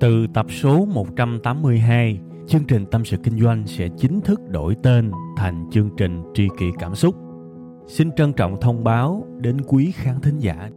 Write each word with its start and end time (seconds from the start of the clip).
Từ 0.00 0.26
tập 0.34 0.46
số 0.62 0.84
182, 0.84 2.18
chương 2.48 2.64
trình 2.64 2.86
Tâm 2.86 3.04
sự 3.04 3.16
Kinh 3.24 3.40
doanh 3.40 3.66
sẽ 3.66 3.88
chính 3.98 4.20
thức 4.20 4.40
đổi 4.48 4.76
tên 4.82 5.10
thành 5.36 5.70
chương 5.72 5.90
trình 5.96 6.22
Tri 6.34 6.48
kỷ 6.58 6.66
Cảm 6.78 6.94
xúc. 6.94 7.14
Xin 7.86 8.10
trân 8.16 8.32
trọng 8.32 8.60
thông 8.60 8.84
báo 8.84 9.26
đến 9.40 9.60
quý 9.66 9.92
khán 9.96 10.20
thính 10.20 10.38
giả. 10.38 10.68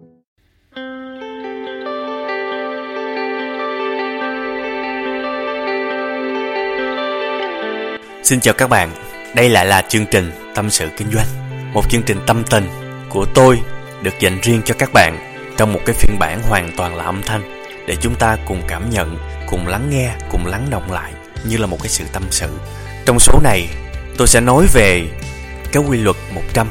Xin 8.23 8.39
chào 8.39 8.53
các 8.57 8.69
bạn, 8.69 8.89
đây 9.35 9.49
lại 9.49 9.65
là 9.65 9.81
chương 9.81 10.05
trình 10.11 10.25
Tâm 10.55 10.69
sự 10.69 10.87
Kinh 10.97 11.07
doanh 11.07 11.27
Một 11.73 11.89
chương 11.89 12.03
trình 12.05 12.17
tâm 12.27 12.43
tình 12.51 12.63
của 13.09 13.25
tôi 13.35 13.59
được 14.03 14.13
dành 14.19 14.37
riêng 14.41 14.61
cho 14.65 14.75
các 14.79 14.89
bạn 14.93 15.17
Trong 15.57 15.73
một 15.73 15.79
cái 15.85 15.95
phiên 15.99 16.19
bản 16.19 16.41
hoàn 16.43 16.69
toàn 16.77 16.95
là 16.95 17.03
âm 17.03 17.21
thanh 17.25 17.52
để 17.87 17.95
chúng 18.01 18.15
ta 18.15 18.37
cùng 18.47 18.61
cảm 18.67 18.89
nhận, 18.89 19.17
cùng 19.47 19.67
lắng 19.67 19.89
nghe, 19.89 20.15
cùng 20.29 20.45
lắng 20.45 20.67
động 20.69 20.91
lại 20.91 21.13
Như 21.43 21.57
là 21.57 21.67
một 21.67 21.77
cái 21.81 21.89
sự 21.89 22.03
tâm 22.13 22.23
sự. 22.29 22.59
Trong 23.05 23.19
số 23.19 23.39
này 23.43 23.67
tôi 24.17 24.27
sẽ 24.27 24.41
nói 24.41 24.67
về 24.73 25.07
cái 25.71 25.83
quy 25.83 25.97
luật 25.97 26.15
100 26.33 26.69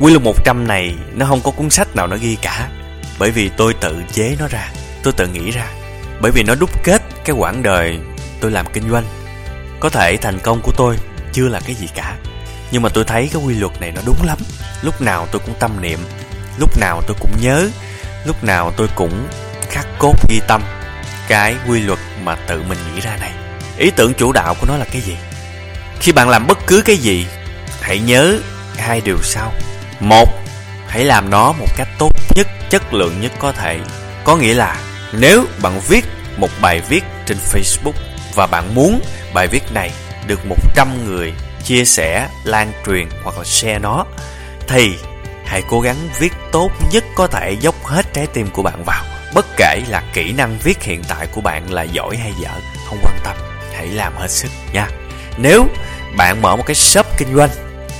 Quy 0.00 0.12
luật 0.12 0.22
100 0.22 0.66
này 0.68 0.94
nó 1.14 1.26
không 1.26 1.40
có 1.44 1.50
cuốn 1.50 1.70
sách 1.70 1.96
nào 1.96 2.06
nó 2.06 2.16
ghi 2.20 2.36
cả 2.42 2.68
Bởi 3.18 3.30
vì 3.30 3.50
tôi 3.56 3.74
tự 3.74 4.02
chế 4.12 4.36
nó 4.38 4.46
ra 4.48 4.72
Tôi 5.02 5.12
tự 5.12 5.26
nghĩ 5.26 5.50
ra. 5.50 5.66
Bởi 6.20 6.32
vì 6.32 6.42
nó 6.42 6.54
đúc 6.54 6.84
kết 6.84 7.02
cái 7.24 7.36
quãng 7.36 7.62
đời 7.62 7.98
tôi 8.40 8.50
làm 8.50 8.66
kinh 8.72 8.90
doanh. 8.90 9.04
Có 9.80 9.88
thể 9.88 10.16
thành 10.16 10.38
công 10.38 10.60
của 10.62 10.72
tôi 10.76 10.96
chưa 11.32 11.48
là 11.48 11.60
cái 11.60 11.74
gì 11.74 11.86
cả 11.94 12.16
Nhưng 12.72 12.82
mà 12.82 12.88
tôi 12.88 13.04
thấy 13.04 13.30
cái 13.32 13.42
quy 13.46 13.54
luật 13.54 13.80
này 13.80 13.92
nó 13.92 14.00
đúng 14.06 14.22
lắm. 14.24 14.38
Lúc 14.82 15.00
nào 15.00 15.26
tôi 15.32 15.42
cũng 15.46 15.54
tâm 15.58 15.80
niệm 15.80 15.98
Lúc 16.58 16.70
nào 16.80 17.02
tôi 17.06 17.16
cũng 17.20 17.30
nhớ 17.42 17.68
Lúc 18.24 18.44
nào 18.44 18.72
tôi 18.76 18.88
cũng 18.94 19.28
khắc 19.70 19.86
cốt 19.98 20.14
ghi 20.28 20.40
tâm 20.48 20.62
Cái 21.28 21.54
quy 21.68 21.80
luật 21.80 21.98
mà 22.24 22.34
tự 22.34 22.62
mình 22.62 22.78
nghĩ 22.94 23.00
ra 23.00 23.16
này 23.20 23.30
Ý 23.78 23.90
tưởng 23.90 24.14
chủ 24.14 24.32
đạo 24.32 24.54
của 24.60 24.66
nó 24.66 24.76
là 24.76 24.84
cái 24.92 25.00
gì? 25.00 25.16
Khi 26.00 26.12
bạn 26.12 26.28
làm 26.28 26.46
bất 26.46 26.58
cứ 26.66 26.82
cái 26.84 26.96
gì 26.96 27.26
Hãy 27.80 27.98
nhớ 27.98 28.38
hai 28.76 29.00
điều 29.00 29.18
sau 29.22 29.52
Một, 30.00 30.28
hãy 30.88 31.04
làm 31.04 31.30
nó 31.30 31.52
một 31.52 31.68
cách 31.76 31.88
tốt 31.98 32.12
nhất, 32.34 32.46
chất 32.70 32.94
lượng 32.94 33.20
nhất 33.20 33.32
có 33.38 33.52
thể 33.52 33.80
Có 34.24 34.36
nghĩa 34.36 34.54
là 34.54 34.76
nếu 35.12 35.44
bạn 35.62 35.80
viết 35.88 36.04
một 36.36 36.50
bài 36.60 36.80
viết 36.88 37.04
trên 37.26 37.38
Facebook 37.52 37.92
Và 38.34 38.46
bạn 38.46 38.74
muốn 38.74 39.00
bài 39.34 39.48
viết 39.48 39.62
này 39.72 39.90
được 40.26 40.46
100 40.46 41.06
người 41.06 41.32
chia 41.64 41.84
sẻ, 41.84 42.28
lan 42.44 42.72
truyền 42.86 43.08
hoặc 43.24 43.38
là 43.38 43.44
share 43.44 43.78
nó 43.78 44.04
thì 44.68 44.98
hãy 45.44 45.62
cố 45.68 45.80
gắng 45.80 45.96
viết 46.18 46.32
tốt 46.52 46.70
nhất 46.92 47.04
có 47.14 47.26
thể 47.26 47.56
dốc 47.60 47.74
hết 47.84 48.06
trái 48.12 48.26
tim 48.26 48.50
của 48.52 48.62
bạn 48.62 48.84
vào. 48.84 49.04
Bất 49.34 49.46
kể 49.56 49.82
là 49.88 50.02
kỹ 50.12 50.32
năng 50.32 50.58
viết 50.58 50.82
hiện 50.82 51.02
tại 51.08 51.26
của 51.26 51.40
bạn 51.40 51.72
là 51.72 51.82
giỏi 51.82 52.16
hay 52.16 52.32
dở, 52.42 52.50
không 52.88 52.98
quan 53.02 53.18
tâm, 53.24 53.36
hãy 53.74 53.86
làm 53.86 54.16
hết 54.16 54.30
sức 54.30 54.48
nha. 54.72 54.88
Nếu 55.36 55.66
bạn 56.16 56.42
mở 56.42 56.56
một 56.56 56.62
cái 56.66 56.74
shop 56.74 57.06
kinh 57.18 57.34
doanh 57.34 57.50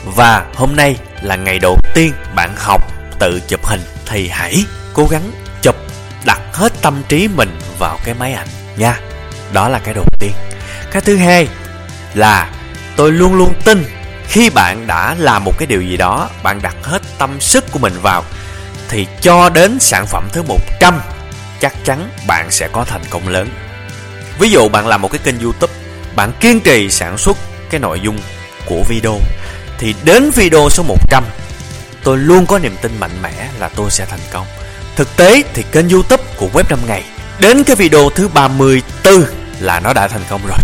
và 0.04 0.46
hôm 0.54 0.76
nay 0.76 0.96
là 1.22 1.36
ngày 1.36 1.58
đầu 1.58 1.78
tiên 1.94 2.12
bạn 2.34 2.54
học 2.56 2.82
tự 3.18 3.40
chụp 3.48 3.66
hình 3.66 3.80
thì 4.06 4.28
hãy 4.28 4.64
cố 4.94 5.06
gắng 5.10 5.30
chụp 5.62 5.76
đặt 6.24 6.40
hết 6.52 6.72
tâm 6.82 7.02
trí 7.08 7.28
mình 7.28 7.58
vào 7.78 7.98
cái 8.04 8.14
máy 8.14 8.32
ảnh 8.32 8.48
nha. 8.76 9.00
Đó 9.52 9.68
là 9.68 9.78
cái 9.78 9.94
đầu 9.94 10.04
tiên. 10.18 10.32
Cái 10.90 11.02
thứ 11.02 11.16
hai 11.16 11.48
là 12.14 12.50
tôi 12.96 13.12
luôn 13.12 13.34
luôn 13.34 13.52
tin 13.64 13.84
khi 14.28 14.50
bạn 14.50 14.86
đã 14.86 15.14
làm 15.18 15.44
một 15.44 15.52
cái 15.58 15.66
điều 15.66 15.82
gì 15.82 15.96
đó, 15.96 16.30
bạn 16.42 16.62
đặt 16.62 16.76
hết 16.82 17.02
tâm 17.18 17.40
sức 17.40 17.64
của 17.72 17.78
mình 17.78 17.94
vào 18.02 18.24
thì 18.88 19.06
cho 19.20 19.48
đến 19.48 19.78
sản 19.80 20.06
phẩm 20.06 20.28
thứ 20.32 20.42
100 20.42 21.00
chắc 21.60 21.74
chắn 21.84 22.10
bạn 22.26 22.50
sẽ 22.50 22.68
có 22.72 22.84
thành 22.84 23.02
công 23.10 23.28
lớn. 23.28 23.48
Ví 24.38 24.50
dụ 24.50 24.68
bạn 24.68 24.86
làm 24.86 25.02
một 25.02 25.12
cái 25.12 25.20
kênh 25.24 25.40
YouTube, 25.40 25.72
bạn 26.16 26.32
kiên 26.40 26.60
trì 26.60 26.90
sản 26.90 27.18
xuất 27.18 27.36
cái 27.70 27.80
nội 27.80 28.00
dung 28.00 28.18
của 28.66 28.82
video 28.88 29.18
thì 29.78 29.94
đến 30.04 30.30
video 30.30 30.68
số 30.70 30.82
100 30.82 31.24
tôi 32.04 32.18
luôn 32.18 32.46
có 32.46 32.58
niềm 32.58 32.76
tin 32.82 32.92
mạnh 33.00 33.22
mẽ 33.22 33.48
là 33.58 33.68
tôi 33.68 33.90
sẽ 33.90 34.06
thành 34.06 34.20
công. 34.32 34.46
Thực 34.96 35.16
tế 35.16 35.42
thì 35.54 35.64
kênh 35.72 35.88
YouTube 35.88 36.24
của 36.36 36.48
Web 36.52 36.64
5 36.70 36.78
ngày 36.86 37.04
đến 37.40 37.64
cái 37.64 37.76
video 37.76 38.10
thứ 38.10 38.28
34 38.28 39.24
là 39.60 39.80
nó 39.80 39.92
đã 39.92 40.08
thành 40.08 40.24
công 40.30 40.46
rồi. 40.46 40.58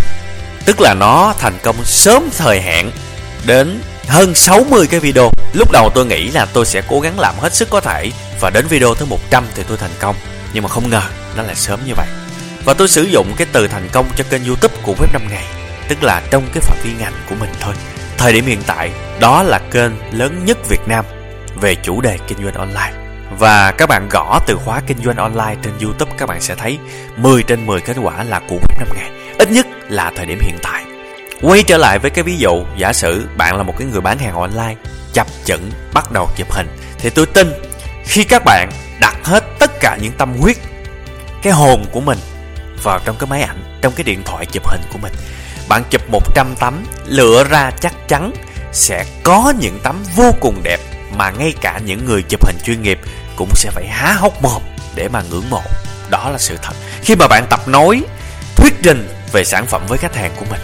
Tức 0.65 0.81
là 0.81 0.95
nó 0.95 1.34
thành 1.39 1.59
công 1.63 1.84
sớm 1.84 2.28
thời 2.39 2.61
hạn 2.61 2.91
đến 3.45 3.81
hơn 4.09 4.34
60 4.34 4.87
cái 4.91 5.01
video. 5.01 5.31
Lúc 5.53 5.71
đầu 5.73 5.91
tôi 5.95 6.07
nghĩ 6.07 6.31
là 6.31 6.47
tôi 6.53 6.67
sẽ 6.67 6.83
cố 6.89 7.01
gắng 7.01 7.21
làm 7.21 7.34
hết 7.39 7.55
sức 7.55 7.71
có 7.71 7.81
thể 7.81 8.11
và 8.41 8.51
đến 8.51 8.67
video 8.67 8.95
thứ 8.95 9.07
100 9.07 9.45
thì 9.55 9.63
tôi 9.69 9.77
thành 9.77 9.91
công. 10.01 10.17
Nhưng 10.56 10.62
mà 10.62 10.69
không 10.69 10.91
ngờ, 10.91 11.03
nó 11.37 11.43
lại 11.43 11.55
sớm 11.55 11.81
như 11.87 11.93
vậy. 11.97 12.06
Và 12.65 12.75
tôi 12.75 12.89
sử 12.89 13.03
dụng 13.03 13.33
cái 13.37 13.47
từ 13.53 13.69
thành 13.69 13.89
công 13.93 14.06
cho 14.17 14.25
kênh 14.31 14.44
youtube 14.44 14.75
của 14.83 14.94
Web 14.99 15.12
5 15.12 15.22
ngày, 15.31 15.44
Tức 15.89 16.03
là 16.03 16.22
trong 16.31 16.47
cái 16.55 16.61
phạm 16.61 16.78
vi 16.84 16.91
ngành 16.99 17.12
của 17.28 17.34
mình 17.41 17.50
thôi. 17.61 17.75
Thời 18.19 18.33
điểm 18.33 18.47
hiện 18.47 18.62
tại, 18.66 18.91
Đó 19.21 19.43
là 19.43 19.61
kênh 19.71 19.93
lớn 20.12 20.45
nhất 20.45 20.59
Việt 20.69 20.81
Nam 20.87 21.05
Về 21.61 21.75
chủ 21.75 22.00
đề 22.00 22.19
kinh 22.28 22.39
doanh 22.45 22.55
online. 22.55 22.93
Và 23.39 23.72
các 23.72 23.89
bạn 23.89 24.09
gõ 24.11 24.41
từ 24.47 24.56
khóa 24.65 24.81
kinh 24.87 24.99
doanh 25.05 25.16
online 25.16 25.56
trên 25.62 25.72
youtube, 25.83 26.12
Các 26.19 26.28
bạn 26.28 26.41
sẽ 26.41 26.55
thấy 26.55 26.78
10 27.16 27.43
trên 27.43 27.66
10 27.66 27.81
kết 27.81 27.97
quả 28.03 28.25
là 28.25 28.41
của 28.49 28.56
Web 28.56 28.78
5 28.78 28.89
ngày. 28.97 29.11
Ít 29.39 29.50
nhất 29.50 29.66
là 29.89 30.12
thời 30.16 30.27
điểm 30.27 30.39
hiện 30.41 30.59
tại. 30.62 30.84
Quay 31.43 31.62
trở 31.62 31.77
lại 31.77 31.99
với 31.99 32.11
cái 32.11 32.25
ví 32.25 32.37
dụ, 32.39 32.65
Giả 32.77 32.93
sử 32.93 33.27
bạn 33.37 33.56
là 33.56 33.62
một 33.62 33.75
cái 33.78 33.89
người 33.93 34.00
bán 34.00 34.19
hàng 34.19 34.34
online, 34.34 34.75
Chập 35.12 35.27
chững, 35.45 35.71
bắt 35.95 36.12
đầu 36.12 36.28
chụp 36.37 36.53
hình, 36.53 36.69
Thì 36.99 37.11
tôi 37.11 37.27
tin 37.27 37.66
khi 38.06 38.25
các 38.25 38.43
bạn 38.44 38.71
đặt 39.00 39.17
hết 39.25 39.44
tất 39.59 39.71
cả 39.81 39.99
những 40.00 40.12
tâm 40.12 40.37
huyết, 40.41 40.56
Cái 41.43 41.53
hồn 41.53 41.84
của 41.93 42.00
mình 42.00 42.19
vào 42.83 42.99
trong 43.05 43.17
cái 43.19 43.27
máy 43.27 43.43
ảnh, 43.43 43.78
Trong 43.83 43.93
cái 43.93 44.05
điện 44.05 44.22
thoại 44.25 44.47
chụp 44.47 44.69
hình 44.69 44.81
của 44.93 44.99
mình. 44.99 45.12
Bạn 45.69 45.83
chụp 45.91 46.03
100 46.11 46.55
tấm, 46.61 46.84
Lựa 47.06 47.45
ra 47.45 47.71
chắc 47.81 48.09
chắn 48.09 48.33
Sẽ 48.72 49.05
có 49.22 49.53
những 49.59 49.81
tấm 49.83 50.05
vô 50.16 50.33
cùng 50.41 50.62
đẹp 50.62 50.81
Mà 51.16 51.31
ngay 51.31 51.55
cả 51.61 51.81
những 51.84 52.05
người 52.05 52.22
chụp 52.22 52.47
hình 52.47 52.56
chuyên 52.65 52.83
nghiệp 52.83 53.00
Cũng 53.37 53.50
sẽ 53.55 53.71
phải 53.71 53.87
há 53.87 54.12
hốc 54.12 54.43
mồm 54.43 54.62
Để 54.95 55.09
mà 55.09 55.22
ngưỡng 55.31 55.50
mộ. 55.50 55.62
Đó 56.11 56.31
là 56.31 56.39
sự 56.39 56.59
thật. 56.62 56.72
Khi 57.03 57.16
mà 57.16 57.28
bạn 57.28 57.47
tập 57.50 57.69
nói, 57.69 58.03
Thuyết 58.56 58.75
trình 58.83 59.09
về 59.33 59.45
sản 59.45 59.66
phẩm 59.66 59.83
với 59.89 59.99
khách 59.99 60.16
hàng 60.16 60.31
của 60.37 60.47
mình, 60.50 60.61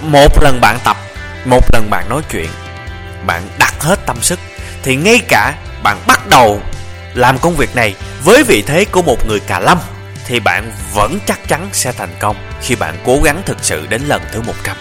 một 0.00 0.42
lần 0.42 0.60
bạn 0.60 0.78
tập, 0.84 0.96
một 1.44 1.64
lần 1.72 1.90
bạn 1.90 2.08
nói 2.08 2.22
chuyện, 2.30 2.48
bạn 3.26 3.48
đặt 3.58 3.74
hết 3.80 4.06
tâm 4.06 4.16
sức, 4.22 4.38
thì 4.82 4.96
ngay 4.96 5.18
cả 5.28 5.54
bạn 5.82 5.98
bắt 6.06 6.28
đầu 6.28 6.60
làm 7.14 7.38
công 7.38 7.56
việc 7.56 7.76
này 7.76 7.94
với 8.24 8.44
vị 8.44 8.62
thế 8.66 8.84
của 8.84 9.02
một 9.02 9.26
người 9.28 9.40
cà 9.40 9.60
lâm 9.60 9.78
thì 10.26 10.40
bạn 10.40 10.72
vẫn 10.94 11.18
chắc 11.26 11.48
chắn 11.48 11.68
sẽ 11.72 11.92
thành 11.92 12.14
công 12.20 12.36
khi 12.62 12.74
bạn 12.74 12.96
cố 13.04 13.20
gắng 13.24 13.42
thực 13.46 13.58
sự 13.62 13.86
đến 13.86 14.02
lần 14.08 14.22
thứ 14.32 14.42
100. 14.42 14.76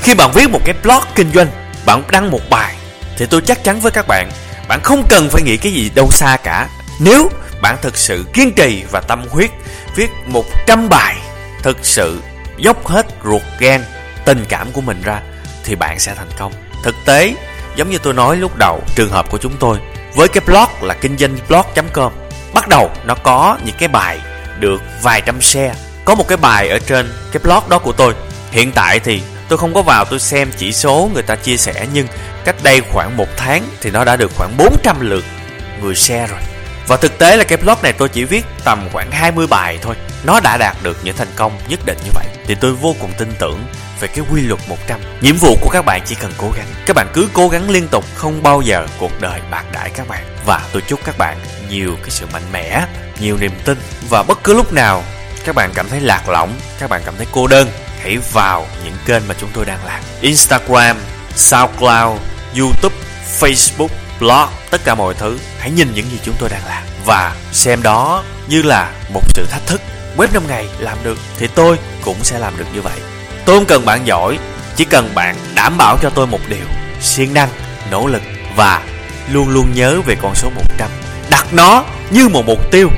Khi 0.00 0.14
bạn 0.14 0.30
viết 0.34 0.50
một 0.50 0.60
cái 0.64 0.74
blog 0.82 1.02
kinh 1.14 1.32
doanh, 1.32 1.48
bạn 1.86 2.02
đăng 2.10 2.30
một 2.30 2.50
bài 2.50 2.76
thì 3.16 3.26
tôi 3.26 3.40
chắc 3.40 3.64
chắn 3.64 3.80
với 3.80 3.92
các 3.92 4.08
bạn, 4.08 4.30
bạn 4.68 4.80
không 4.82 5.06
cần 5.08 5.28
phải 5.30 5.42
nghĩ 5.42 5.56
cái 5.56 5.72
gì 5.72 5.90
đâu 5.94 6.10
xa 6.10 6.36
cả. 6.42 6.68
Nếu 7.00 7.30
bạn 7.60 7.76
thực 7.82 7.96
sự 7.96 8.24
kiên 8.32 8.52
trì 8.52 8.84
và 8.90 9.00
tâm 9.00 9.24
huyết 9.30 9.50
viết 9.94 10.10
100 10.26 10.88
bài 10.88 11.16
thực 11.62 11.78
sự 11.82 12.22
dốc 12.56 12.86
hết 12.86 13.06
ruột 13.24 13.42
gan 13.58 13.84
tình 14.24 14.44
cảm 14.48 14.72
của 14.72 14.80
mình 14.80 15.02
ra 15.02 15.20
thì 15.64 15.74
bạn 15.74 15.98
sẽ 15.98 16.14
thành 16.14 16.30
công 16.38 16.52
thực 16.82 16.94
tế 17.04 17.34
giống 17.76 17.90
như 17.90 17.98
tôi 17.98 18.14
nói 18.14 18.36
lúc 18.36 18.56
đầu 18.56 18.82
trường 18.96 19.10
hợp 19.10 19.30
của 19.30 19.38
chúng 19.38 19.56
tôi 19.60 19.78
với 20.16 20.28
cái 20.28 20.42
blog 20.46 20.88
là 20.88 20.94
kinh 20.94 21.18
doanh 21.18 21.36
blog.com 21.48 22.12
bắt 22.54 22.68
đầu, 22.68 22.90
nó 23.04 23.14
có 23.14 23.58
những 23.64 23.74
cái 23.78 23.88
bài 23.88 24.18
được 24.60 24.82
vài 25.02 25.20
trăm 25.20 25.40
share. 25.40 25.74
Có 26.04 26.14
một 26.14 26.28
cái 26.28 26.36
bài 26.36 26.68
ở 26.68 26.78
trên 26.78 27.12
cái 27.32 27.40
blog 27.44 27.68
đó 27.68 27.78
của 27.78 27.92
tôi. 27.92 28.14
Hiện 28.50 28.72
tại 28.72 29.00
thì 29.00 29.22
tôi 29.48 29.58
không 29.58 29.74
có 29.74 29.82
vào 29.82 30.04
tôi 30.04 30.20
xem 30.20 30.50
chỉ 30.56 30.72
số 30.72 31.10
người 31.14 31.22
ta 31.22 31.36
chia 31.36 31.56
sẻ, 31.56 31.86
nhưng 31.92 32.06
cách 32.44 32.56
đây 32.62 32.80
khoảng 32.92 33.16
một 33.16 33.28
tháng 33.36 33.62
thì 33.80 33.90
nó 33.90 34.04
đã 34.04 34.16
được 34.16 34.30
khoảng 34.36 34.56
400 34.56 35.00
lượt 35.00 35.24
người 35.82 35.94
share 35.94 36.26
rồi. 36.26 36.40
Và 36.86 36.96
thực 36.96 37.18
tế 37.18 37.36
là 37.36 37.44
cái 37.44 37.58
blog 37.58 37.78
này 37.82 37.92
tôi 37.92 38.08
chỉ 38.08 38.24
viết 38.24 38.44
tầm 38.64 38.88
khoảng 38.92 39.10
20 39.10 39.46
bài 39.46 39.78
thôi. 39.82 39.94
Nó 40.26 40.40
đã 40.40 40.56
đạt 40.56 40.76
được 40.82 40.96
những 41.04 41.16
thành 41.16 41.32
công 41.36 41.58
nhất 41.68 41.80
định 41.86 41.98
như 42.04 42.10
vậy. 42.14 42.26
Thì 42.46 42.54
tôi 42.54 42.72
vô 42.72 42.94
cùng 43.00 43.12
tin 43.18 43.32
tưởng 43.38 43.64
về 44.00 44.08
cái 44.08 44.24
quy 44.30 44.40
luật 44.40 44.60
100 44.68 45.00
Nhiệm 45.20 45.36
vụ 45.36 45.56
của 45.60 45.70
các 45.72 45.84
bạn 45.84 46.02
chỉ 46.04 46.14
cần 46.14 46.32
cố 46.38 46.50
gắng. 46.56 46.66
Các 46.86 46.96
bạn 46.96 47.06
cứ 47.12 47.28
cố 47.32 47.48
gắng 47.48 47.70
liên 47.70 47.88
tục 47.88 48.04
Không 48.14 48.42
bao 48.42 48.60
giờ 48.60 48.86
cuộc 48.98 49.20
đời 49.20 49.40
bạc 49.50 49.64
đãi 49.72 49.90
các 49.90 50.08
bạn. 50.08 50.24
Và 50.46 50.60
tôi 50.72 50.82
chúc 50.82 51.00
các 51.04 51.18
bạn 51.18 51.38
nhiều 51.70 51.96
cái 52.00 52.10
sự 52.10 52.26
mạnh 52.32 52.42
mẽ 52.52 52.86
Nhiều 53.20 53.36
niềm 53.40 53.52
tin. 53.64 53.78
Và 54.10 54.22
bất 54.22 54.44
cứ 54.44 54.54
lúc 54.54 54.72
nào 54.72 55.02
các 55.44 55.54
bạn 55.54 55.70
cảm 55.74 55.88
thấy 55.88 56.00
lạc 56.00 56.28
lõng 56.28 56.52
Các 56.78 56.90
bạn 56.90 57.02
cảm 57.04 57.14
thấy 57.16 57.26
cô 57.32 57.46
đơn 57.46 57.68
Hãy 58.02 58.18
vào 58.32 58.66
những 58.84 58.94
kênh 59.06 59.22
mà 59.28 59.34
chúng 59.40 59.50
tôi 59.52 59.64
đang 59.64 59.84
làm. 59.84 60.00
Instagram, 60.20 60.96
Soundcloud, 61.36 62.20
Youtube, 62.58 62.94
Facebook 63.40 63.88
blog, 64.20 64.48
tất 64.70 64.80
cả 64.84 64.94
mọi 64.94 65.14
thứ. 65.14 65.38
Hãy 65.58 65.70
nhìn 65.70 65.92
những 65.94 66.10
gì 66.10 66.18
chúng 66.22 66.34
tôi 66.38 66.48
đang 66.48 66.66
làm. 66.66 66.82
Và 67.04 67.36
xem 67.52 67.82
đó 67.82 68.24
như 68.48 68.62
là 68.62 68.92
một 69.14 69.22
sự 69.34 69.46
thách 69.50 69.66
thức. 69.66 69.80
Web 70.16 70.28
5 70.32 70.42
ngày 70.48 70.66
làm 70.78 70.98
được 71.02 71.18
Thì 71.38 71.46
tôi 71.54 71.78
cũng 72.04 72.16
sẽ 72.22 72.38
làm 72.38 72.52
được 72.58 72.64
như 72.74 72.80
vậy 72.80 72.98
Tôi 73.44 73.56
không 73.56 73.66
cần 73.66 73.84
bạn 73.84 74.06
giỏi 74.06 74.38
Chỉ 74.76 74.84
cần 74.84 75.10
bạn 75.14 75.36
đảm 75.54 75.78
bảo 75.78 75.98
cho 76.02 76.10
tôi 76.10 76.26
một 76.26 76.40
điều 76.48 76.66
siêng 77.00 77.34
năng, 77.34 77.48
nỗ 77.90 78.06
lực 78.06 78.22
Và 78.56 78.82
luôn 79.32 79.48
luôn 79.48 79.72
nhớ 79.74 80.00
về 80.06 80.16
con 80.22 80.34
số 80.34 80.50
100 80.50 80.88
Đặt 81.30 81.46
nó 81.52 81.84
như 82.10 82.28
một 82.28 82.46
mục 82.46 82.70
tiêu 82.70 82.88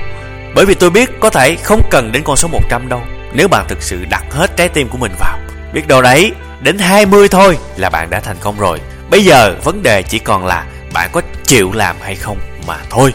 Bởi 0.54 0.66
vì 0.66 0.74
tôi 0.74 0.90
biết 0.90 1.10
có 1.20 1.30
thể 1.30 1.56
không 1.56 1.82
cần 1.90 2.12
đến 2.12 2.22
con 2.24 2.36
số 2.36 2.48
100 2.48 2.88
đâu 2.88 3.02
nếu 3.32 3.48
bạn 3.48 3.64
thực 3.68 3.82
sự 3.82 4.04
đặt 4.10 4.24
hết 4.30 4.56
trái 4.56 4.68
tim 4.68 4.88
của 4.88 4.98
mình 4.98 5.12
vào. 5.18 5.38
Biết 5.72 5.88
đâu 5.88 6.02
đấy, 6.02 6.32
đến 6.60 6.78
20 6.78 7.28
thôi 7.28 7.58
là 7.76 7.90
bạn 7.90 8.10
đã 8.10 8.20
thành 8.20 8.36
công 8.40 8.58
rồi. 8.58 8.80
Bây 9.10 9.24
giờ 9.24 9.56
vấn 9.64 9.82
đề 9.82 10.02
chỉ 10.02 10.18
còn 10.18 10.46
là 10.46 10.66
bạn 10.92 11.10
có 11.12 11.22
chịu 11.44 11.72
làm 11.72 11.96
hay 12.00 12.14
không 12.14 12.38
mà 12.66 12.76
thôi. 12.90 13.14